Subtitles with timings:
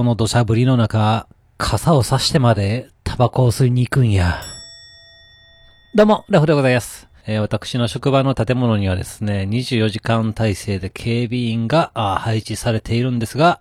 [0.00, 1.28] この土砂降りの中、
[1.58, 4.40] 傘を差してまでタバコを吸いに行くんや。
[5.94, 7.06] どうも、ラフでございます。
[7.26, 13.60] えー私の職場の建物にはですね、24時間体制で警備員が配置されているんですが、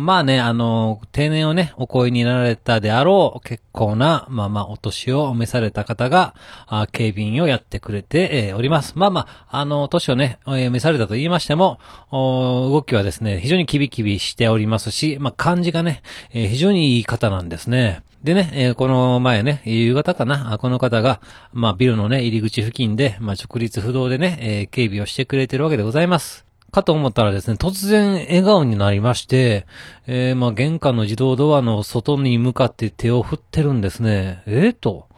[0.00, 6.36] まあね、あの、定年をね、お声になられたであろう、結構な、まあまあ、お年を召された方が、
[6.68, 8.92] あ警備員をやってくれて、えーおります。
[8.94, 11.80] まあまあ、あの、年をね、えー召されたと言いましても、
[12.12, 16.02] お動きはですね、非常にキビキビしておりますし、まあ、感じがね、
[16.32, 18.02] えー非常にいい方なんですね。
[18.22, 21.20] でね、えーこの前ね、夕方かな、この方が、
[21.52, 26.47] まあ、ビルのね、入り口付近で、まあ、直立不動でね、えー警備をしてくれてるわけでございます。
[26.70, 29.66] かと思ったらですね、突然笑顔になりまして、
[30.06, 34.42] えー、まあ、玄関の自動ドアの外に向かって手を振ってるんですね。
[34.46, 35.08] えー、と。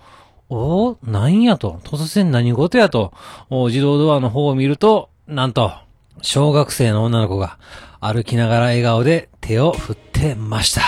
[0.48, 1.80] おなんやと。
[1.84, 3.12] 突然何事やと。
[3.50, 5.72] 自動ドアの方を見ると、なんと、
[6.22, 7.58] 小学生の女の子が
[8.00, 10.82] 歩きながら笑顔で手を振ってました。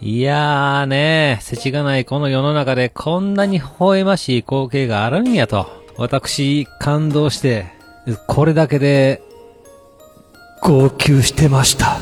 [0.00, 5.66] いやーね、世知がないこの世の中でこんなに微笑ましい光景があるんやと。
[5.96, 7.66] 私、感動して、
[8.26, 9.22] これだけで、
[10.64, 11.98] 号泣してました。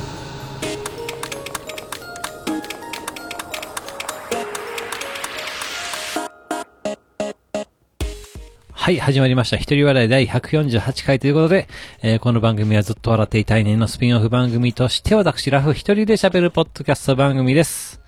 [8.71, 9.57] はい、始まりました。
[9.57, 11.67] 一人笑い第148回ということで、
[12.03, 18.02] えーこの番組はずっと笑っていたいねのスピンオフ番組として、私、ラフ一人で喋るポッドキャスト番組です。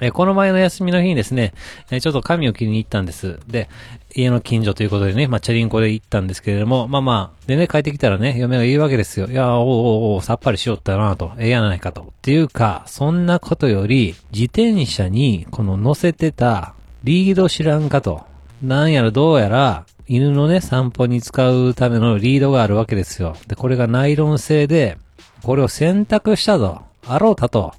[0.00, 1.54] えこの前の休みの日にですね、
[1.90, 3.38] えちょっと髪を切りに行ったんです。
[3.46, 3.68] で、
[4.14, 9.26] 家の近所ということでね、まあ、チャリンコで行ったんですけれども、まあまあ、でね、帰ってきたらね、嫁が言うわけですよ。
[9.26, 12.02] いや、おうおおさっぱりしよったなと、ええやないかと。
[12.02, 16.74] っていうか、そんなことより、自転車に、この乗せてた、
[17.04, 18.24] リード知らんかと。
[18.62, 23.36] なんやらどうやら、犬のね、散歩に使うためのリードがあるわけですよ。
[23.46, 24.98] で、これがナイロン製で、
[25.42, 26.82] これを選択したと。
[27.06, 27.72] あろうたと。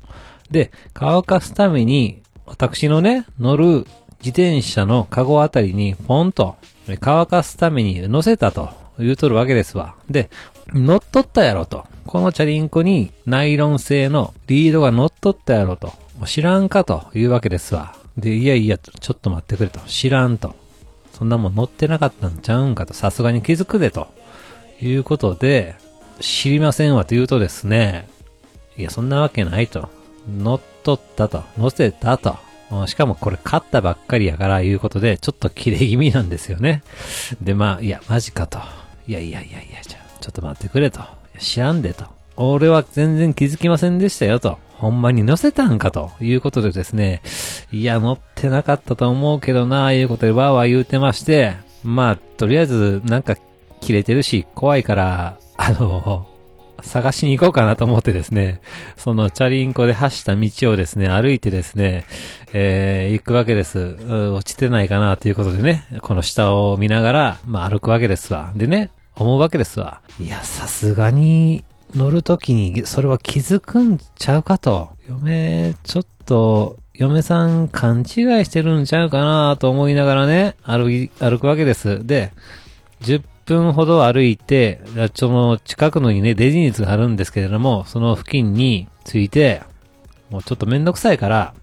[0.52, 3.88] で、乾かすために、私のね、乗る
[4.19, 6.58] 自転車のカゴあたりに、ポンと、
[6.99, 9.95] 乾かすために乗せたと言うとるわけですわ。
[10.09, 10.30] で、
[10.73, 11.86] 乗っとったやろと。
[12.05, 15.93] このチャリンコにナイロン製のリードが乗っとったやろと。
[16.26, 17.95] 知らんかというわけですわ。
[18.17, 19.80] で、いやいや、ちょっと待ってくれと。
[19.87, 20.55] 知らんと。
[21.14, 22.93] そんなもん乗ってなかったんちゃうんかと。
[22.93, 24.08] さすがに気づくでと。
[24.81, 25.76] いうことで、
[26.20, 28.08] 知りませんわと言うとですね、
[28.77, 29.89] いや、そんなわけないと。
[30.27, 31.43] 乗っとったと。
[31.58, 32.37] 乗せたと。
[32.87, 36.83] しかもこれ買ったばっかりやからいうことで、ちょっと切れ気味なんですよね。
[37.42, 38.59] で、まあ、いや、マジかと。
[39.08, 40.99] いやいやいやいや、ちょっと待ってくれと。
[40.99, 41.04] い
[41.36, 42.05] や知らんでと。
[42.37, 44.58] 俺は全然気づきませんでしたよと。
[44.70, 47.21] ほんまに乗せたんかということでですね。
[47.71, 51.55] いや、乗ってなかったと思うけどな、いうことでわーわー言うてまして。
[51.83, 53.36] まあ、とりあえず、なんか、
[53.82, 56.27] 切れてるし、怖いから、あの、
[56.83, 58.61] 探しに行こうかなと思ってですね、
[58.97, 62.05] そのチャリンコで走った道をですね、歩いてですね、
[62.53, 63.97] えー、行くわけです。
[64.08, 68.52] 落ちてないかなということでね、この下を見ながら、まあ歩くわけですわ。
[68.55, 70.02] でね、思うわけですわ。
[70.20, 71.64] いや、さすがに
[71.95, 74.89] 乗るときにそれは気づくんちゃうかと。
[75.09, 78.05] 嫁、ちょっと、嫁さん勘違い
[78.45, 82.05] してるんちゃうかなと思いながらね、歩い、歩くわけです。
[82.05, 82.31] で、
[83.02, 84.82] 10分ほど歩いて、
[85.16, 89.62] その近くのにね、デジニーズがあるんですけれども、その付近に着いて、
[90.30, 91.54] もうちょっとめんどくさいから、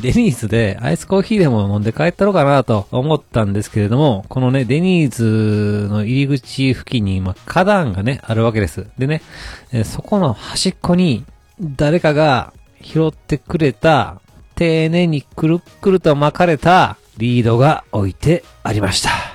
[0.00, 8.86] デニーズでアイスコーヒーでも飲んで帰ったろうかなと思ったんですけれども、このね、デニーズの入り口付近に、ま、花壇がね、あるわけです。
[8.98, 9.22] でね、
[9.72, 11.24] えそこの端っこに、
[11.60, 12.52] 誰かが
[12.82, 14.20] 拾ってくれた、
[14.56, 19.33] 丁寧にくるっくると巻かれたリードが置いてありました。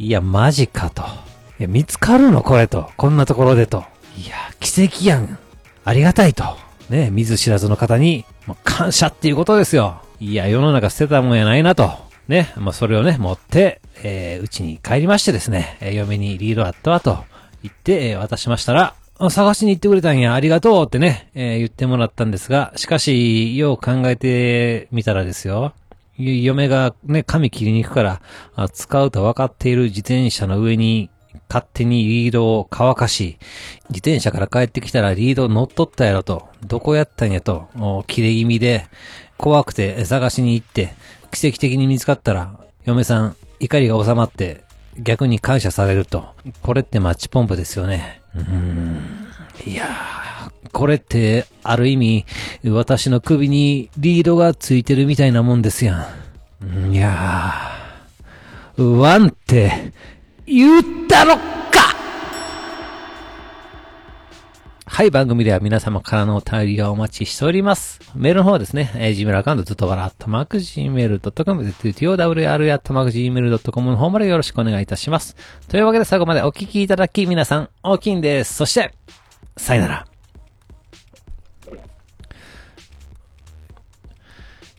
[0.00, 1.02] いや、マジかと。
[1.58, 2.40] いや、見つかるの？
[2.40, 2.90] これと。
[2.96, 3.84] こんなところでと。
[4.16, 5.38] いや、奇跡やん。
[5.84, 6.42] ありがたいと。
[6.88, 10.00] ね、見ず知らずの方に、もう感謝っていうことですよ。
[10.18, 11.90] いや、世の中捨てたもんやないなと。
[12.28, 17.18] ね、まあ、それをね、持って、えー、うちに帰りましてですね、えー嫁にリードあったわと
[17.62, 18.94] 言って、えー渡しましたら、
[19.28, 25.74] 探しに行ってくれたんや、ありがとうってね、えー言ってもらったんですが、しかし、よう考えてみたらですよ。
[26.20, 28.02] 嫁がね、髪切りに行くか
[28.56, 31.10] ら、使うと分かっている自転車の上に
[31.48, 33.38] 勝手にリードを乾かし、
[33.88, 38.86] 自転車から帰ってきたらリード乗っとったやろと、どこやったんやと、切れ気味で、
[39.36, 40.94] 怖くて探しに行って、
[41.30, 44.64] 奇跡的に見つかったら、嫁さん、怒りが収まって、
[44.98, 46.24] 逆に感謝されると。
[46.62, 48.20] これってマッチポンプですよね。
[48.34, 49.28] うーん。
[49.66, 50.29] いやー、
[50.72, 52.26] これって、ある意味、
[52.64, 56.06] 私の首にリードがついてるみたいなもんですや
[56.62, 56.92] ん。
[56.92, 59.92] いやー、ワンって、
[60.46, 61.40] 言ったのか
[64.86, 68.00] はい、番組では皆様からのお便りをお待ちしております。
[68.14, 75.36] メールの方はですね、えー、Gmail アカウントずっとわら、アットマーク Gmail.com、TOWR アットマーク Gmail.com の方までよろしくお願いいたします。
[75.68, 78.54] というわけで最後までお聞きいただき皆さん、大きいんです。
[78.54, 78.92] そして、
[79.56, 80.09] さよなら。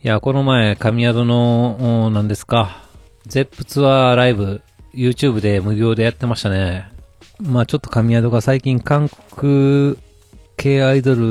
[0.03, 2.85] いや、この前、神宿の、何ですか、
[3.27, 4.63] ゼップツアーライブ、
[4.95, 6.91] YouTube で無料でやってましたね。
[7.39, 9.97] まあちょっと神宿が最近韓国
[10.57, 11.21] 系アイドル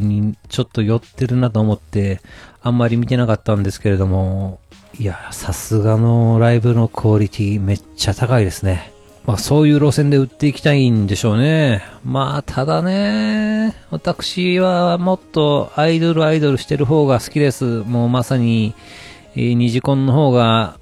[0.00, 2.20] にちょっと寄ってるなと思って、
[2.60, 4.60] あんまり見てなかったんですけれども、
[4.98, 8.92] いや、さすがのライブのクオリティめっちゃ高いですね。
[9.28, 11.84] まあそういう路線で売っていきたいんでしょうね。
[12.02, 17.80] まあただね、私はもっとアイドルアイドルしてる方が好きです。
[17.80, 18.72] もうまさに、
[19.36, 20.78] えー、ニジコンの方が、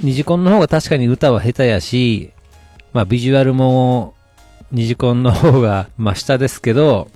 [0.00, 2.32] ニジコンの方が確かに歌は下手やし、
[2.92, 4.14] まあビジュアルも
[4.72, 7.08] ニジコンの方が、ま、下ですけど、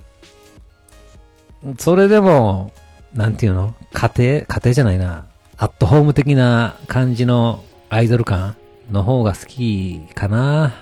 [1.77, 2.71] それでも、
[3.13, 5.25] なんていうの家庭家庭じゃないな。
[5.57, 8.55] アットホーム的な感じのアイドル感
[8.89, 10.73] の方が好きかな。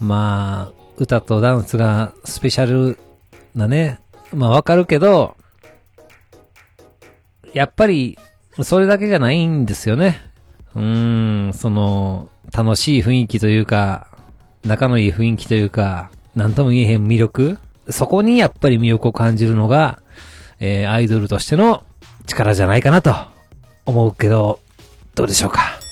[0.00, 2.98] まあ、歌とダンスがスペシャル
[3.54, 4.00] なね。
[4.32, 5.36] まあわかるけど、
[7.52, 8.18] やっぱり、
[8.62, 10.20] それだけじゃないんですよね。
[10.74, 14.08] うーん、その、楽しい雰囲気というか、
[14.64, 17.58] 仲のいい雰囲気というか、なんとも言えへん魅力
[17.88, 20.02] そこにやっぱり魅力を感じるのが、
[20.60, 21.84] えー、アイドルとしての
[22.26, 23.14] 力じゃないかなと
[23.86, 24.60] 思うけど、
[25.14, 25.85] どうでしょうか？